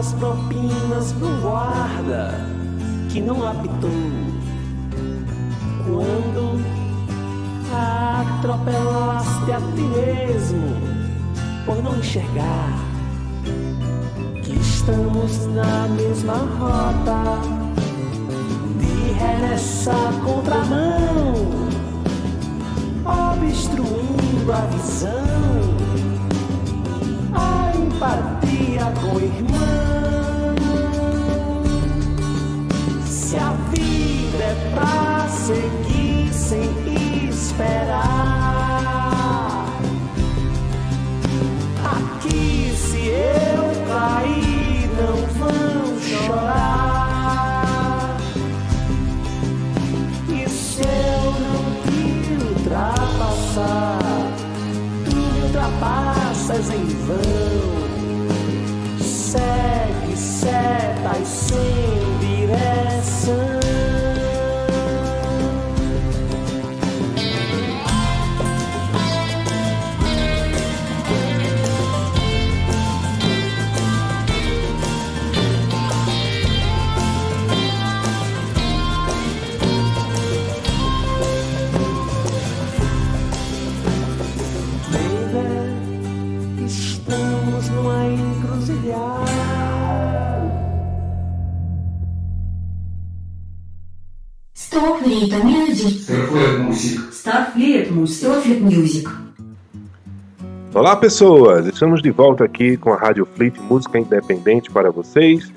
Pagas 0.00 0.12
propinas 0.14 1.12
pro 1.12 1.28
guarda 1.42 2.46
que 3.10 3.20
não 3.20 3.46
apitou 3.46 3.90
quando 5.84 6.64
atropelaste 8.40 9.52
a 9.52 9.60
ti 9.74 9.82
mesmo 9.82 10.74
por 11.66 11.82
não 11.82 11.98
enxergar 11.98 12.78
que 14.42 14.52
estamos 14.52 15.46
na 15.48 15.88
mesma 15.88 16.34
rota 16.58 17.38
de 18.78 19.12
regressa 19.12 19.92
contramão 20.24 21.34
obstruindo 23.04 24.52
a 24.52 24.60
visão 24.66 26.09
a 27.50 27.72
empatia 27.76 28.84
com 29.00 29.16
o 29.16 29.20
irmão. 29.20 30.54
Se 33.06 33.36
a 33.36 33.52
vida 33.70 34.44
é 34.44 34.56
pra 34.74 35.28
seguir 35.28 36.32
sem 36.32 36.70
esperar, 37.28 38.49
ultrapassas 56.50 56.70
em 56.70 56.84
vão. 57.06 57.20
Segue 59.00 59.79
Olá 100.80 100.96
pessoas, 100.96 101.66
estamos 101.66 102.00
de 102.00 102.10
volta 102.10 102.42
aqui 102.42 102.74
com 102.78 102.90
a 102.90 102.96
Rádio 102.96 103.26
Fleet 103.26 103.54
Música 103.60 103.98
Independente 103.98 104.70
para 104.70 104.90
vocês, 104.90 105.52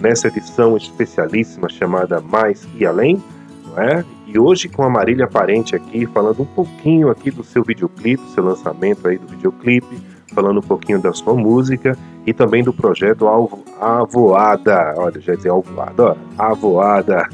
nessa 0.00 0.26
edição 0.26 0.76
especialíssima 0.76 1.68
chamada 1.68 2.20
Mais 2.20 2.66
e 2.76 2.84
Além, 2.84 3.22
não 3.68 3.80
é? 3.80 4.04
E 4.26 4.36
hoje 4.36 4.68
com 4.68 4.82
a 4.82 4.90
Marília 4.90 5.28
Parente 5.28 5.76
aqui, 5.76 6.06
falando 6.06 6.42
um 6.42 6.44
pouquinho 6.44 7.08
aqui 7.08 7.30
do 7.30 7.44
seu 7.44 7.62
videoclipe, 7.62 8.20
seu 8.30 8.42
lançamento 8.42 9.06
aí 9.06 9.16
do 9.16 9.28
videoclipe, 9.28 9.96
falando 10.34 10.58
um 10.58 10.66
pouquinho 10.66 11.00
da 11.00 11.12
sua 11.12 11.34
música 11.34 11.96
e 12.26 12.34
também 12.34 12.64
do 12.64 12.72
projeto 12.72 13.28
Alvo, 13.28 13.64
Avoada, 13.80 14.92
olha, 14.96 15.20
já 15.20 15.36
dizer 15.36 15.50
Alvoada, 15.50 16.04
ó, 16.04 16.16
Avoada, 16.36 17.28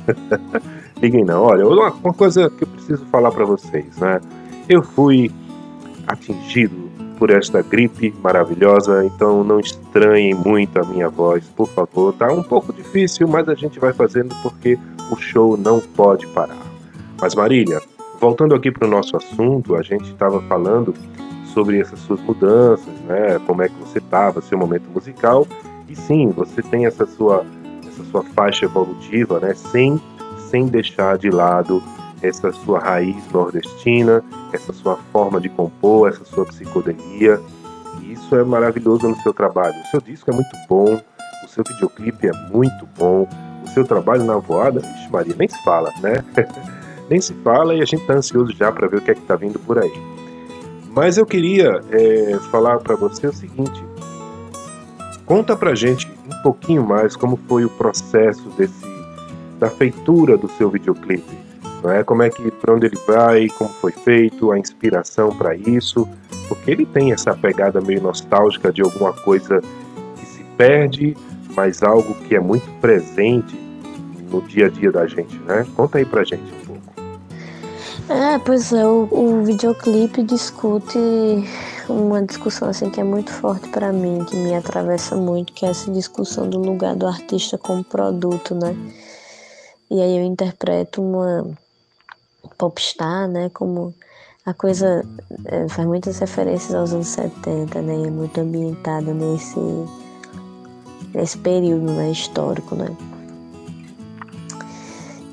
liguem 1.01 1.25
não, 1.25 1.45
olha, 1.45 1.67
uma 1.67 2.13
coisa 2.13 2.51
que 2.51 2.65
eu 2.65 2.69
preciso 2.69 3.07
falar 3.07 3.31
para 3.31 3.47
vocês, 3.47 3.97
né? 3.97 4.21
Eu 4.69 4.83
fui 4.83 5.31
atingido 6.07 6.90
por 7.21 7.31
esta 7.31 7.61
gripe 7.61 8.15
maravilhosa, 8.23 9.05
então 9.05 9.45
não 9.45 9.61
estranhem 9.61 10.33
muito 10.33 10.81
a 10.81 10.85
minha 10.85 11.11
voz, 11.11 11.45
por 11.55 11.69
favor. 11.69 12.15
Tá 12.15 12.33
um 12.33 12.43
pouco 12.43 12.73
difícil, 12.73 13.29
mas 13.29 13.47
a 13.47 13.55
gente 13.55 13.79
vai 13.79 13.93
fazendo 13.93 14.35
porque 14.43 14.79
o 15.13 15.17
show 15.17 15.55
não 15.55 15.81
pode 15.81 16.27
parar. 16.29 16.57
Mas 17.21 17.35
Marília, 17.35 17.79
voltando 18.19 18.55
aqui 18.55 18.73
para 18.73 18.89
o 18.89 18.91
nosso 18.91 19.15
assunto, 19.19 19.77
a 19.77 19.83
gente 19.83 20.11
estava 20.11 20.41
falando 20.45 20.95
sobre 21.53 21.79
essas 21.79 21.99
suas 22.01 22.21
mudanças, 22.23 22.95
né? 23.07 23.39
Como 23.47 23.61
é 23.61 23.69
que 23.69 23.75
você 23.75 23.99
estava, 23.99 24.41
seu 24.41 24.57
momento 24.57 24.89
musical. 24.91 25.47
E 25.91 25.95
sim, 25.95 26.31
você 26.31 26.63
tem 26.63 26.87
essa 26.87 27.05
sua 27.05 27.45
essa 27.87 28.03
sua 28.05 28.23
faixa 28.23 28.65
evolutiva, 28.65 29.39
né? 29.41 29.53
Sem 29.53 30.01
sem 30.49 30.67
deixar 30.67 31.19
de 31.19 31.29
lado 31.29 31.83
essa 32.23 32.53
sua 32.53 32.79
raiz 32.79 33.17
nordestina, 33.33 34.23
essa 34.53 34.73
sua 34.73 34.97
forma 35.13 35.41
de 35.41 35.49
compor, 35.49 36.09
essa 36.09 36.25
sua 36.25 36.45
psicodelia. 36.47 37.41
E 38.03 38.13
isso 38.13 38.35
é 38.37 38.45
maravilhoso 38.45 39.09
no 39.09 39.17
seu 39.17 39.33
trabalho. 39.33 39.75
O 39.83 39.87
seu 39.89 40.01
disco 40.01 40.31
é 40.31 40.35
muito 40.35 40.57
bom, 40.69 41.01
o 41.45 41.49
seu 41.49 41.65
videoclipe 41.67 42.29
é 42.29 42.33
muito 42.53 42.87
bom, 42.99 43.29
o 43.65 43.69
seu 43.71 43.85
trabalho 43.85 44.25
na 44.25 44.37
voada, 44.37 44.81
Vixe 44.81 45.11
Maria, 45.11 45.35
nem 45.39 45.49
se 45.49 45.63
fala, 45.63 45.93
né? 46.01 46.25
nem 47.09 47.21
se 47.21 47.35
fala 47.35 47.75
e 47.75 47.83
a 47.83 47.85
gente 47.85 48.07
tá 48.07 48.15
ansioso 48.15 48.53
já 48.53 48.71
para 48.71 48.87
ver 48.87 48.99
o 48.99 49.01
que 49.01 49.11
é 49.11 49.15
que 49.15 49.23
tá 49.23 49.37
vindo 49.37 49.59
por 49.59 49.79
aí. 49.79 49.93
Mas 50.95 51.17
eu 51.17 51.25
queria 51.25 51.81
é, 51.91 52.39
falar 52.51 52.79
para 52.79 52.97
você 52.97 53.27
o 53.27 53.33
seguinte: 53.33 53.83
conta 55.25 55.57
pra 55.57 55.75
gente 55.75 56.11
um 56.27 56.43
pouquinho 56.43 56.85
mais 56.85 57.17
como 57.17 57.39
foi 57.49 57.65
o 57.65 57.71
processo 57.71 58.49
desse 58.51 58.91
da 59.59 59.69
feitura 59.69 60.39
do 60.39 60.49
seu 60.49 60.71
videoclipe 60.71 61.40
não 61.83 61.91
é? 61.91 62.05
Como 62.05 62.23
é 62.23 62.31
que 62.31 62.51
para 62.51 62.75
onde 62.75 62.87
ele 62.87 62.99
vai, 63.07 63.49
como 63.49 63.71
foi 63.71 63.93
feito, 63.93 64.51
a 64.53 64.59
inspiração 64.59 65.35
para 65.35 65.55
isso, 65.55 66.09
porque 66.49 66.71
ele 66.71 66.87
tem 66.87 67.13
essa 67.13 67.35
pegada 67.35 67.81
meio 67.81 68.03
nostálgica 68.03 68.73
de 68.73 68.83
alguma 68.83 69.13
coisa 69.13 69.61
que 70.17 70.27
se 70.27 70.45
perde, 70.57 71.17
mas 71.55 71.83
algo 71.83 72.15
que 72.27 72.35
é 72.35 72.41
muito 72.41 72.69
presente 72.81 73.59
no 74.31 74.41
dia 74.43 74.67
a 74.67 74.69
dia 74.69 74.93
da 74.93 75.07
gente, 75.07 75.37
né? 75.41 75.67
Conta 75.77 75.99
aí 75.99 76.05
pra 76.05 76.25
gente 76.25 76.43
um 76.43 76.67
pouco. 76.67 76.81
É, 78.09 78.39
pois 78.39 78.73
é, 78.73 78.85
o, 78.85 79.09
o 79.11 79.45
videoclipe 79.45 80.23
discute 80.23 80.99
uma 81.89 82.23
discussão 82.23 82.69
assim 82.69 82.91
que 82.91 83.01
é 83.01 83.05
muito 83.05 83.31
forte 83.31 83.69
para 83.69 83.93
mim, 83.93 84.25
que 84.25 84.37
me 84.37 84.55
atravessa 84.55 85.17
muito, 85.17 85.53
que 85.53 85.65
é 85.65 85.71
essa 85.71 85.91
discussão 85.91 86.49
do 86.49 86.59
lugar 86.59 86.95
do 86.97 87.07
artista 87.07 87.57
como 87.57 87.85
produto, 87.85 88.55
né? 88.55 88.77
E 89.91 90.01
aí 90.01 90.19
eu 90.19 90.25
interpreto 90.25 91.03
uma 91.03 91.47
popstar, 92.57 93.29
né? 93.29 93.51
Como 93.53 93.95
a 94.45 94.55
coisa 94.55 95.05
é, 95.47 95.69
faz 95.69 95.87
muitas 95.87 96.19
referências 96.19 96.75
aos 96.75 96.93
anos 96.93 97.09
70, 97.09 97.83
né? 97.83 97.95
É 98.07 98.11
muito 98.11 98.41
ambientada 98.41 99.13
nesse, 99.13 99.61
nesse 101.15 101.39
período 101.39 101.93
né? 101.93 102.11
histórico, 102.11 102.75
né? 102.75 102.97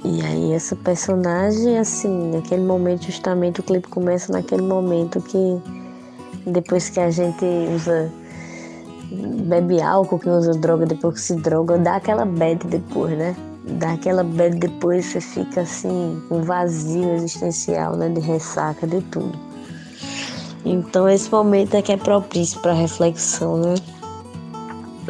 E 0.03 0.21
aí 0.21 0.53
essa 0.53 0.75
personagem, 0.75 1.77
assim, 1.77 2.31
naquele 2.31 2.63
momento, 2.63 3.05
justamente 3.05 3.59
o 3.59 3.63
clipe 3.63 3.87
começa 3.89 4.31
naquele 4.31 4.61
momento 4.61 5.19
que 5.21 5.61
depois 6.45 6.89
que 6.89 6.99
a 6.99 7.11
gente 7.11 7.45
usa 7.75 8.11
bebe 9.11 9.81
álcool, 9.81 10.19
que 10.19 10.29
usa 10.29 10.51
droga 10.51 10.85
depois 10.85 11.15
que 11.15 11.21
se 11.21 11.35
droga, 11.35 11.77
dá 11.77 11.95
aquela 11.95 12.25
bad 12.25 12.65
depois, 12.67 13.17
né? 13.17 13.35
Dá 13.67 13.93
aquela 13.93 14.23
bad 14.23 14.57
depois 14.57 15.05
você 15.05 15.21
fica 15.21 15.61
assim, 15.61 16.21
com 16.29 16.39
um 16.39 16.41
vazio 16.41 17.13
existencial, 17.13 17.95
né? 17.95 18.09
De 18.09 18.21
ressaca, 18.21 18.87
de 18.87 19.01
tudo. 19.01 19.37
Então 20.65 21.07
esse 21.07 21.29
momento 21.31 21.75
é 21.75 21.81
que 21.81 21.91
é 21.91 21.97
propício 21.97 22.59
para 22.61 22.73
reflexão, 22.73 23.57
né? 23.57 23.75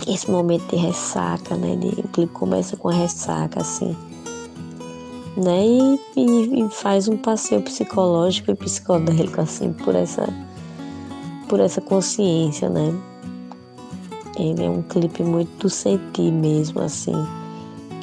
Esse 0.07 0.29
momento 0.29 0.67
de 0.69 0.75
ressaca, 0.75 1.55
né? 1.55 1.75
De, 1.75 1.87
o 2.01 2.07
clipe 2.09 2.33
começa 2.33 2.75
com 2.75 2.89
a 2.89 2.93
ressaca, 2.93 3.61
assim 3.61 3.95
né? 5.37 5.65
E, 5.65 5.99
e, 6.15 6.63
e, 6.63 6.69
faz 6.69 7.07
um 7.07 7.15
passeio 7.15 7.61
psicológico 7.61 8.51
e 8.51 8.55
psicodélico 8.55 9.39
assim 9.39 9.71
por 9.71 9.95
essa 9.95 10.27
por 11.47 11.59
essa 11.59 11.79
consciência, 11.79 12.67
né? 12.67 12.93
Ele 14.37 14.65
é 14.65 14.69
um 14.69 14.81
clipe 14.81 15.23
muito 15.23 15.49
do 15.59 15.69
sentir 15.69 16.31
mesmo 16.31 16.81
assim, 16.81 17.13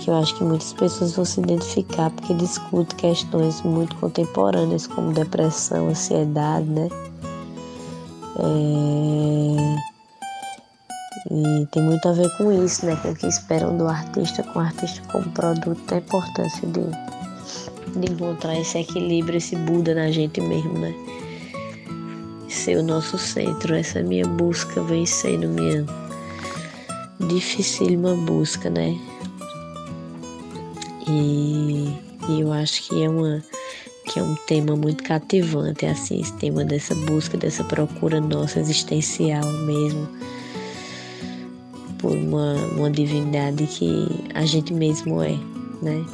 que 0.05 0.11
eu 0.11 0.15
acho 0.17 0.37
que 0.37 0.45
muitas 0.45 0.73
pessoas 0.75 1.17
vão 1.17 1.25
se 1.25 1.41
identificar 1.41 2.11
porque 2.11 2.35
discute 2.35 2.95
questões 2.95 3.63
muito 3.63 3.97
contemporâneas 3.97 4.87
como 4.87 5.13
depressão, 5.13 5.89
ansiedade, 5.89 6.67
né? 6.67 6.89
É... 8.39 9.95
E 11.31 11.67
tem 11.73 11.83
muito 11.83 12.07
a 12.07 12.13
ver 12.13 12.29
com 12.37 12.53
isso, 12.65 12.85
né? 12.85 12.97
Com 12.97 13.13
o 13.13 13.15
que 13.15 13.27
esperam 13.27 13.77
do 13.79 13.89
artista, 13.89 14.43
com 14.43 14.59
o 14.59 14.63
artista 14.63 15.01
como 15.11 15.25
produto, 15.31 15.95
a 15.95 15.97
importância 15.97 16.69
de 16.69 17.15
de 17.97 18.13
encontrar 18.13 18.59
esse 18.59 18.79
equilíbrio, 18.79 19.37
esse 19.37 19.57
Buda 19.57 19.95
na 19.95 20.11
gente 20.11 20.41
mesmo, 20.41 20.73
né? 20.79 20.95
Ser 22.49 22.79
o 22.79 22.83
nosso 22.83 23.19
centro, 23.19 23.75
essa 23.75 24.03
minha 24.03 24.27
busca 24.27 24.83
vem 24.83 25.07
sendo 25.07 25.49
minha 25.49 25.85
dificílima 27.21 28.15
busca, 28.15 28.69
né? 28.71 28.99
E, 31.07 31.93
e 32.29 32.41
eu 32.41 32.53
acho 32.53 32.89
que 32.89 33.03
é 33.03 33.09
uma 33.09 33.43
que 34.07 34.19
é 34.19 34.23
um 34.23 34.35
tema 34.47 34.77
muito 34.77 35.03
cativante, 35.03 35.87
assim, 35.87 36.21
esse 36.21 36.33
tema 36.35 36.63
dessa 36.63 36.95
busca, 36.95 37.39
dessa 37.39 37.65
procura 37.65 38.21
nossa 38.21 38.61
existencial 38.61 39.45
mesmo 39.65 40.07
por 41.99 42.15
uma, 42.15 42.55
uma 42.77 42.91
divindade 42.91 43.67
que 43.67 44.07
a 44.35 44.45
gente 44.45 44.75
mesmo 44.75 45.23
é, 45.23 45.39
né? 45.81 46.05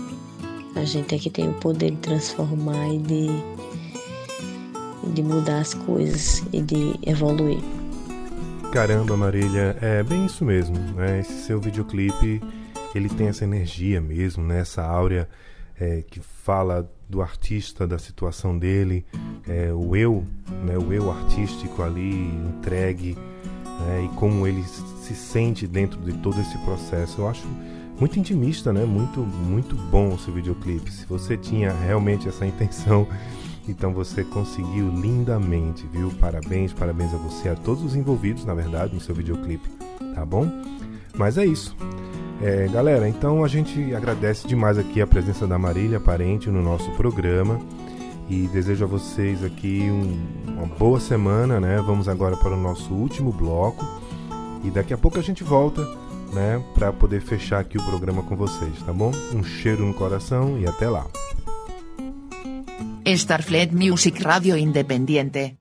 A 0.77 0.85
gente 0.85 1.17
é 1.17 1.19
que 1.19 1.29
tem 1.29 1.49
o 1.49 1.55
poder 1.55 1.91
de 1.91 1.97
transformar 1.97 2.95
e 2.95 2.99
de, 2.99 3.27
de 5.13 5.23
mudar 5.23 5.59
as 5.59 5.75
coisas 5.75 6.45
e 6.53 6.63
de 6.63 6.95
evoluir. 7.05 7.59
Caramba, 8.73 9.17
Marília, 9.17 9.77
é 9.83 10.05
bem 10.05 10.27
isso 10.27 10.45
mesmo, 10.45 10.79
né? 10.95 11.19
Esse 11.19 11.47
seu 11.47 11.61
videoclipe, 11.61 12.41
ele 12.99 13.09
tem 13.09 13.29
essa 13.29 13.45
energia 13.45 14.01
mesmo, 14.01 14.45
né? 14.45 14.61
Essa 14.61 14.83
áurea 14.83 15.29
é, 15.79 16.03
que 16.03 16.21
fala 16.21 16.91
do 17.09 17.23
artista, 17.23 17.87
da 17.87 17.99
situação 17.99 18.57
dele, 18.57 19.05
é, 19.49 19.73
o 19.73 19.97
eu, 19.97 20.25
né? 20.65 20.77
O 20.77 20.93
eu 20.93 21.11
artístico 21.11 21.83
ali 21.83 22.13
entregue, 22.59 23.17
né? 23.87 24.05
e 24.05 24.17
como 24.17 24.47
ele 24.47 24.63
se 24.63 25.15
sente 25.15 25.67
dentro 25.67 26.01
de 26.01 26.13
todo 26.19 26.41
esse 26.41 26.57
processo. 26.59 27.23
Eu 27.23 27.29
acho 27.29 27.47
muito 27.99 28.19
intimista, 28.19 28.73
né? 28.73 28.85
Muito, 28.85 29.21
muito 29.21 29.75
bom 29.75 30.17
seu 30.19 30.33
videoclipe. 30.33 30.93
Se 30.93 31.07
você 31.07 31.37
tinha 31.37 31.73
realmente 31.73 32.29
essa 32.29 32.45
intenção, 32.47 33.07
então 33.69 33.93
você 33.93 34.25
conseguiu 34.25 34.89
lindamente, 34.89 35.87
viu? 35.87 36.11
Parabéns, 36.21 36.73
parabéns 36.73 37.15
a 37.15 37.17
você, 37.17 37.51
a 37.51 37.55
todos 37.55 37.85
os 37.85 37.95
envolvidos, 37.95 38.45
na 38.45 38.55
verdade, 38.55 38.95
no 38.95 39.01
seu 39.01 39.15
videoclipe, 39.15 39.69
tá 40.15 40.25
bom? 40.25 40.51
Mas 41.17 41.39
é 41.39 41.45
isso. 41.45 41.77
É, 42.43 42.67
galera, 42.69 43.09
então 43.09 43.45
a 43.45 43.49
gente 43.49 43.95
agradece 43.95 44.49
demais 44.49 44.79
aqui 44.79 45.01
a 45.01 45.07
presença 45.07 45.47
da 45.47 45.59
Marília 45.59 46.01
Parente 46.01 46.49
no 46.49 46.63
nosso 46.63 46.91
programa 46.93 47.61
e 48.31 48.47
desejo 48.49 48.85
a 48.85 48.89
vocês 48.89 49.45
aqui 49.45 49.83
um, 49.91 50.55
uma 50.55 50.67
boa 50.67 50.99
semana, 50.99 51.61
né? 51.61 51.83
Vamos 51.85 52.09
agora 52.09 52.37
para 52.37 52.55
o 52.55 52.57
nosso 52.57 52.95
último 52.95 53.31
bloco 53.31 53.85
e 54.65 54.71
daqui 54.71 54.95
a 54.95 54.99
pouco 54.99 55.19
a 55.19 55.23
gente 55.23 55.45
volta 55.45 55.87
né, 56.33 56.63
para 56.75 56.93
poder 56.93 57.21
fechar 57.21 57.61
aqui 57.61 57.77
o 57.77 57.85
programa 57.85 58.23
com 58.23 58.37
vocês, 58.37 58.73
tá 58.87 58.93
bom? 58.93 59.11
Um 59.35 59.43
cheiro 59.43 59.85
no 59.85 59.93
coração 59.93 60.59
e 60.59 60.67
até 60.67 60.89
lá. 60.89 61.07
Starfleet 63.05 63.75
Music 63.75 64.23
Radio 64.23 64.57
Independiente. 64.57 65.60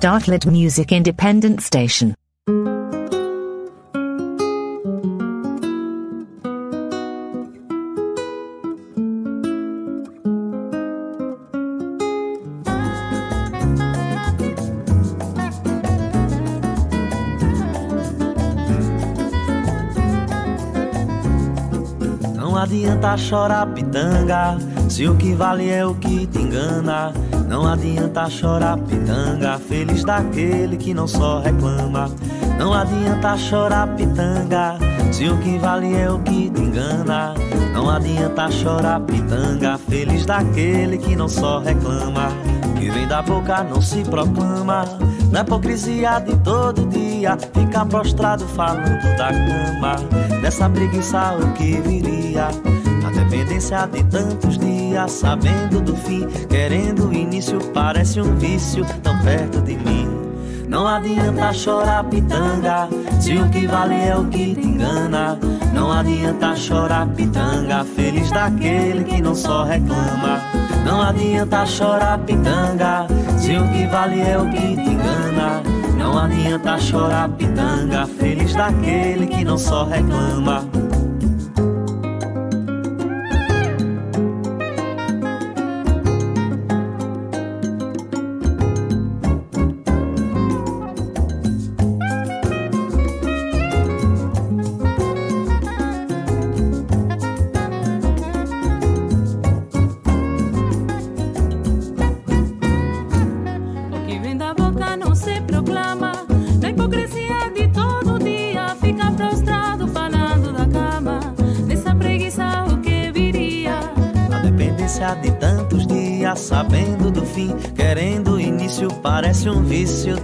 Startlet 0.00 0.46
Music 0.46 0.94
Independent 0.94 1.60
Station. 1.60 2.14
Não 22.34 22.56
adianta 22.56 23.18
chorar 23.18 23.66
pitanga, 23.74 24.56
se 24.88 25.06
o 25.06 25.14
que 25.14 25.34
vale 25.34 25.68
é 25.68 25.84
o 25.84 25.94
que 25.94 26.26
te 26.26 26.38
engana. 26.38 27.12
Não 27.50 27.66
adianta 27.66 28.30
chorar 28.30 28.78
pitanga, 28.78 29.58
feliz 29.58 30.04
daquele 30.04 30.76
que 30.76 30.94
não 30.94 31.08
só 31.08 31.40
reclama. 31.40 32.08
Não 32.56 32.72
adianta 32.72 33.36
chorar 33.36 33.88
pitanga, 33.96 34.78
se 35.10 35.28
o 35.28 35.36
que 35.38 35.58
vale 35.58 35.92
é 35.96 36.08
o 36.08 36.20
que 36.20 36.48
te 36.48 36.60
engana. 36.62 37.34
Não 37.74 37.90
adianta 37.90 38.48
chorar 38.52 39.00
pitanga, 39.00 39.76
feliz 39.78 40.24
daquele 40.24 40.96
que 40.96 41.16
não 41.16 41.28
só 41.28 41.58
reclama. 41.58 42.28
Que 42.78 42.88
vem 42.88 43.08
da 43.08 43.20
boca 43.20 43.64
não 43.64 43.82
se 43.82 44.04
proclama. 44.04 44.84
Na 45.32 45.40
hipocrisia 45.40 46.20
de 46.20 46.36
todo 46.44 46.86
dia, 46.86 47.36
fica 47.52 47.84
prostrado 47.84 48.46
falando 48.46 49.02
da 49.16 49.30
cama. 49.32 49.96
Dessa 50.40 50.70
preguiça 50.70 51.34
o 51.34 51.52
que 51.54 51.80
viria. 51.80 52.46
Dependência 53.30 53.86
de 53.86 54.02
tantos 54.06 54.58
dias, 54.58 55.12
sabendo 55.12 55.80
do 55.80 55.94
fim, 55.94 56.26
querendo 56.48 57.06
o 57.06 57.12
início, 57.12 57.60
parece 57.72 58.20
um 58.20 58.34
vício 58.34 58.84
tão 59.04 59.16
perto 59.20 59.60
de 59.60 59.76
mim. 59.76 60.08
Não 60.66 60.84
adianta 60.84 61.52
chorar 61.52 62.02
pitanga, 62.02 62.88
se 63.20 63.36
o 63.36 63.48
que 63.50 63.68
vale 63.68 63.94
é 63.94 64.16
o 64.16 64.24
que 64.24 64.52
te 64.56 64.66
engana. 64.66 65.38
Não 65.72 65.92
adianta 65.92 66.56
chorar 66.56 67.06
pitanga, 67.06 67.84
feliz 67.84 68.32
daquele 68.32 69.04
que 69.04 69.22
não 69.22 69.36
só 69.36 69.62
reclama. 69.62 70.40
Não 70.84 71.00
adianta 71.00 71.64
chorar 71.66 72.18
pitanga, 72.18 73.06
se 73.38 73.56
o 73.56 73.68
que 73.68 73.86
vale 73.86 74.22
é 74.22 74.36
o 74.38 74.50
que 74.50 74.74
te 74.74 74.90
engana. 74.90 75.62
Não 75.96 76.18
adianta 76.18 76.76
chorar 76.80 77.28
pitanga, 77.28 78.08
feliz 78.08 78.56
daquele 78.56 79.28
que 79.28 79.44
não 79.44 79.56
só 79.56 79.84
reclama. 79.84 80.79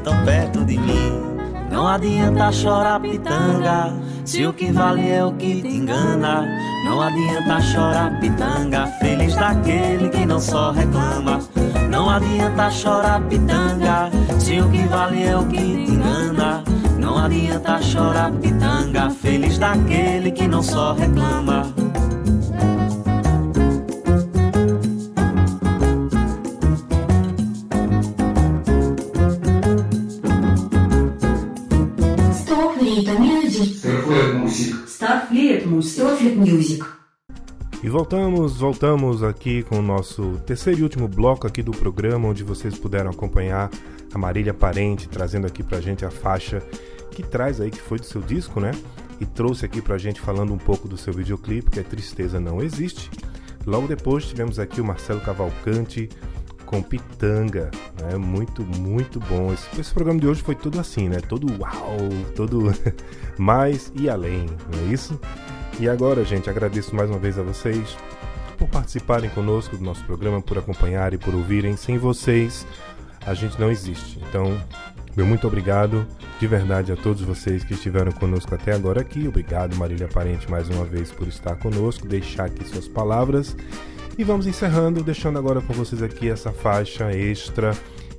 Tão 0.07 0.25
perto 0.25 0.65
de 0.65 0.79
mim. 0.79 1.21
Não 1.69 1.89
adianta 1.89 2.53
chorar 2.53 3.01
pitanga, 3.01 3.93
se 4.25 4.47
o 4.47 4.53
que 4.53 4.71
vale 4.71 5.11
é 5.11 5.25
o 5.25 5.33
que 5.33 5.61
te 5.61 5.69
engana. 5.69 6.47
Não 6.85 7.03
adianta 7.03 7.61
chorar 7.61 8.21
pitanga, 8.21 8.87
feliz 9.01 9.35
daquele 9.35 10.09
que 10.09 10.25
não 10.25 10.39
só 10.39 10.71
reclama. 10.71 11.41
Não 11.91 12.09
adianta 12.09 12.71
chorar 12.71 13.21
pitanga, 13.23 14.09
se 14.39 14.61
o 14.61 14.71
que 14.71 14.87
vale 14.87 15.25
é 15.25 15.37
o 15.37 15.45
que 15.45 15.57
te 15.57 15.91
engana. 15.91 16.63
Não 17.01 17.19
adianta 17.19 17.83
chorar 17.83 18.31
pitanga, 18.31 19.11
feliz 19.11 19.59
daquele 19.59 20.31
que 20.31 20.47
não 20.47 20.63
só 20.63 20.93
reclama. 20.93 21.76
Music. 35.77 36.85
E 37.83 37.89
voltamos, 37.89 38.57
voltamos 38.57 39.23
aqui 39.23 39.63
com 39.63 39.79
o 39.79 39.83
nosso 39.83 40.41
terceiro 40.47 40.81
e 40.81 40.83
último 40.83 41.07
bloco 41.07 41.47
aqui 41.47 41.63
do 41.63 41.71
programa, 41.71 42.29
onde 42.29 42.43
vocês 42.43 42.79
puderam 42.79 43.11
acompanhar 43.11 43.71
a 44.13 44.19
Marília 44.19 44.55
Parente 44.55 45.09
trazendo 45.09 45.47
aqui 45.47 45.63
pra 45.63 45.81
gente 45.81 46.05
a 46.05 46.11
faixa 46.11 46.63
que 47.11 47.23
traz 47.23 47.61
aí, 47.61 47.71
que 47.71 47.81
foi 47.81 47.99
do 47.99 48.07
seu 48.07 48.23
disco, 48.23 48.59
né? 48.61 48.71
E 49.21 49.27
trouxe 49.27 49.67
aqui 49.67 49.83
pra 49.83 49.99
gente 49.99 50.21
falando 50.21 50.53
um 50.53 50.59
pouco 50.59 50.89
do 50.89 50.97
seu 50.97 51.13
videoclipe, 51.13 51.71
que 51.71 51.81
é 51.81 51.83
Tristeza 51.83 52.41
Não 52.41 52.63
Existe. 52.63 53.11
Logo 53.67 53.87
depois 53.87 54.25
tivemos 54.25 54.59
aqui 54.59 54.81
o 54.81 54.85
Marcelo 54.85 55.21
Cavalcante 55.21 56.09
com 56.65 56.83
Pitanga, 56.83 57.71
né? 58.03 58.17
Muito, 58.17 58.65
muito 58.65 59.21
bom. 59.21 59.53
Esse, 59.53 59.81
esse 59.81 59.93
programa 59.93 60.19
de 60.19 60.27
hoje 60.27 60.43
foi 60.43 60.55
todo 60.55 60.81
assim, 60.81 61.09
né? 61.09 61.21
Todo 61.21 61.47
uau, 61.61 61.99
todo 62.35 62.73
mais 63.39 63.93
e 63.95 64.09
além, 64.09 64.47
não 64.73 64.81
é 64.81 64.93
isso? 64.93 65.19
E 65.79 65.91
agora, 65.91 66.25
gente, 66.25 66.49
agradeço 66.49 66.97
mais 66.97 67.11
uma 67.11 67.19
vez 67.19 67.39
a 67.39 67.43
vocês 67.43 67.97
por 68.57 68.67
participarem 68.67 69.29
conosco 69.29 69.77
do 69.77 69.85
nosso 69.85 70.03
programa, 70.05 70.41
por 70.41 70.57
acompanharem, 70.57 71.19
por 71.19 71.35
ouvirem. 71.35 71.77
Sem 71.77 71.99
vocês, 71.99 72.67
a 73.27 73.35
gente 73.35 73.61
não 73.61 73.71
existe. 73.71 74.19
Então, 74.27 74.59
meu 75.15 75.27
muito 75.27 75.47
obrigado 75.47 76.07
de 76.41 76.47
verdade 76.47 76.93
a 76.93 76.97
todos 76.97 77.21
vocês 77.21 77.63
que 77.63 77.75
estiveram 77.75 78.11
conosco 78.11 78.55
até 78.55 78.73
agora 78.73 79.03
aqui. 79.03 79.29
Obrigado, 79.29 79.77
Marília 79.77 80.09
Parente, 80.09 80.51
mais 80.51 80.67
uma 80.71 80.85
vez 80.85 81.13
por 81.13 81.29
estar 81.29 81.57
conosco, 81.57 82.09
deixar 82.09 82.47
aqui 82.47 82.67
suas 82.67 82.89
palavras. 82.89 83.55
E 84.17 84.25
vamos 84.25 84.47
encerrando, 84.47 85.05
deixando 85.05 85.39
agora 85.39 85.61
com 85.61 85.75
vocês 85.75 86.03
aqui 86.03 86.31
essa 86.31 86.53
faixa 86.53 87.13
extra, 87.13 87.77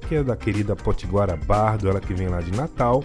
que 0.08 0.14
é 0.14 0.24
da 0.24 0.36
querida 0.36 0.76
Potiguara 0.76 1.36
Bardo, 1.36 1.90
ela 1.90 2.00
que 2.00 2.14
vem 2.14 2.28
lá 2.28 2.40
de 2.40 2.52
Natal. 2.52 3.04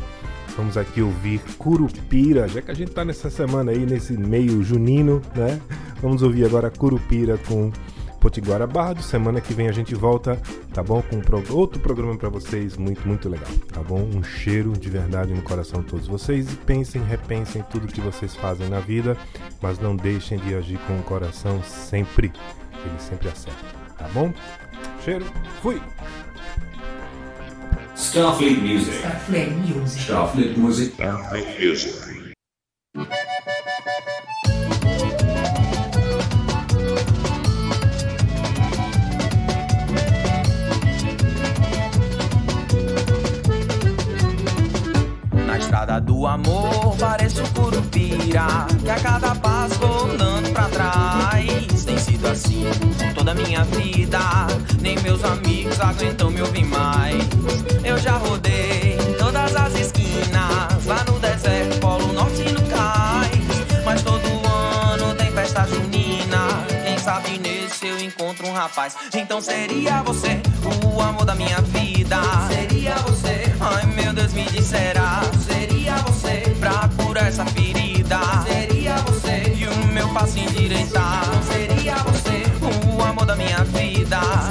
Vamos 0.56 0.76
aqui 0.76 1.00
ouvir 1.00 1.40
Curupira, 1.56 2.46
já 2.46 2.60
que 2.60 2.70
a 2.70 2.74
gente 2.74 2.92
tá 2.92 3.04
nessa 3.04 3.30
semana 3.30 3.72
aí, 3.72 3.86
nesse 3.86 4.12
meio 4.12 4.62
junino, 4.62 5.22
né? 5.34 5.60
Vamos 6.00 6.22
ouvir 6.22 6.44
agora 6.44 6.70
Curupira 6.70 7.38
com 7.38 7.72
Potiguara 8.20 8.66
Bardo. 8.66 9.02
Semana 9.02 9.40
que 9.40 9.54
vem 9.54 9.68
a 9.68 9.72
gente 9.72 9.94
volta, 9.94 10.40
tá 10.72 10.82
bom? 10.82 11.02
Com 11.02 11.20
outro 11.54 11.80
programa 11.80 12.16
para 12.16 12.28
vocês, 12.28 12.76
muito, 12.76 13.06
muito 13.06 13.28
legal, 13.28 13.50
tá 13.72 13.82
bom? 13.82 14.00
Um 14.14 14.22
cheiro 14.22 14.72
de 14.72 14.88
verdade 14.88 15.34
no 15.34 15.42
coração 15.42 15.80
de 15.80 15.88
todos 15.88 16.06
vocês 16.06 16.52
e 16.52 16.56
pensem, 16.56 17.02
repensem 17.02 17.64
tudo 17.70 17.88
que 17.88 18.00
vocês 18.00 18.36
fazem 18.36 18.68
na 18.68 18.78
vida, 18.78 19.16
mas 19.60 19.78
não 19.78 19.96
deixem 19.96 20.38
de 20.38 20.54
agir 20.54 20.78
com 20.86 20.98
o 20.98 21.02
coração 21.02 21.62
sempre, 21.64 22.30
ele 22.84 22.98
sempre 22.98 23.28
acerta, 23.28 23.74
tá 23.98 24.08
bom? 24.14 24.32
Cheiro, 25.02 25.24
fui! 25.60 25.80
Starfleet 27.94 28.62
Music. 28.62 28.94
Starfleet 28.94 29.50
Music. 29.68 30.02
Starfleet 30.02 30.56
Music. 30.56 30.94
Starfleet 30.94 31.60
Music. 31.60 32.32
Na 45.46 45.58
estrada 45.58 46.00
do 46.00 46.26
amor 46.26 46.96
pareço 46.98 47.42
curupira 47.54 48.66
Que 48.82 48.90
a 48.90 49.00
cada 49.00 49.34
passo 49.34 49.78
vou 49.78 50.04
andando 50.10 50.50
pra 50.52 50.68
trás 50.68 51.84
Tem 51.84 51.98
sido 51.98 52.26
assim 52.26 52.64
toda 53.14 53.32
a 53.32 53.34
minha 53.34 53.64
vida 53.64 54.18
meus 55.22 55.24
amigos 55.24 55.80
aguentam 55.80 56.30
me 56.30 56.42
ouvir 56.42 56.64
mais. 56.64 57.22
Eu 57.84 57.96
já 57.98 58.16
rodei 58.16 58.96
todas 59.18 59.54
as 59.54 59.74
esquinas 59.74 60.86
Lá 60.86 61.04
no 61.08 61.18
deserto, 61.18 61.78
polo 61.80 62.12
norte 62.12 62.42
e 62.42 62.52
no 62.52 62.62
cais 62.62 63.84
Mas 63.84 64.02
todo 64.02 64.26
ano 64.92 65.14
tem 65.14 65.30
festa 65.32 65.66
junina. 65.66 66.48
Quem 66.84 66.98
sabe 66.98 67.38
nesse 67.38 67.86
eu 67.86 68.00
encontro 68.00 68.46
um 68.46 68.52
rapaz. 68.52 68.96
Então 69.14 69.40
seria 69.40 70.02
você 70.02 70.40
o 70.84 71.00
amor 71.00 71.24
da 71.24 71.34
minha 71.34 71.60
vida. 71.60 72.20
Seria 72.48 72.94
você. 72.96 73.54
Ai 73.60 73.86
meu 73.86 74.12
Deus 74.12 74.32
me 74.32 74.44
disserá 74.46 75.22
Seria 75.46 75.96
você. 75.96 76.54
Pra 76.58 76.88
curar 76.96 77.28
essa 77.28 77.44
ferida. 77.46 78.18
Seria 78.46 78.96
você. 78.96 79.54
E 79.56 79.66
o 79.68 79.86
meu 79.92 80.08
passo 80.08 80.38
endireitar 80.38 81.22
Seria 81.44 81.94
você 81.96 82.42
O 82.96 83.02
amor 83.02 83.26
da 83.26 83.36
minha 83.36 83.62
vida 83.64 84.41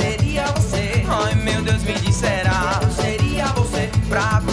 Ai 1.12 1.36
meu 1.36 1.62
Deus 1.62 1.84
me 1.84 1.94
disserá 1.94 2.80
Seria 2.96 3.48
você 3.48 3.90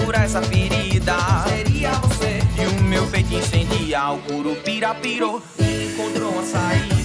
curar 0.08 0.24
essa 0.24 0.40
ferida. 0.40 1.14
Seria 1.46 1.90
você 1.90 2.38
e 2.58 2.66
o 2.66 2.82
meu 2.84 3.06
peito 3.08 3.34
incendiar. 3.34 4.14
O 4.14 4.18
curupira 4.20 4.94
pirou 4.94 5.42
e 5.58 5.92
encontrou 5.92 6.32
uma 6.32 6.42
saída. 6.42 6.97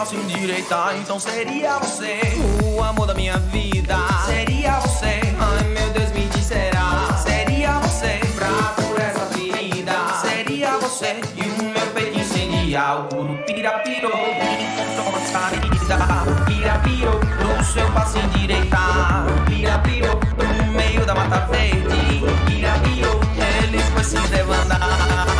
O 0.00 0.02
meu 0.02 0.06
passo 0.06 0.14
endireitar. 0.16 0.96
Então 0.96 1.20
seria 1.20 1.78
você 1.78 2.20
o 2.64 2.82
amor 2.82 3.06
da 3.06 3.14
minha 3.14 3.36
vida, 3.38 3.96
seria 4.26 4.78
você, 4.80 5.20
ai 5.38 5.64
meu 5.68 5.90
Deus, 5.90 6.10
me 6.12 6.24
disserá. 6.28 7.16
Seria 7.18 7.72
você 7.80 8.20
pra 8.34 8.82
curar 8.82 9.10
essa 9.10 9.26
ferida, 9.26 9.92
seria 10.22 10.78
você 10.78 11.20
e 11.36 11.42
o 11.42 11.64
meu 11.64 11.86
peito 11.92 12.18
incendiar. 12.18 13.00
O 13.00 13.08
curupira 13.08 13.78
pirou, 13.80 14.10
encontrou 14.10 15.08
uma 15.08 15.20
saída. 15.20 15.70
Pira 16.46 16.78
pirou, 16.78 17.20
no 17.58 17.64
seu 17.64 17.90
passo 17.92 18.18
endireitar. 18.18 19.26
Pira 19.46 19.78
pirou, 19.80 20.20
no 20.38 20.72
meio 20.72 21.04
da 21.04 21.14
mata 21.14 21.46
verde. 21.46 22.22
Pira 22.46 22.72
pirou, 22.84 23.20
eles 23.64 23.84
foi 23.90 24.04
se 24.04 24.28
debandar. 24.28 25.39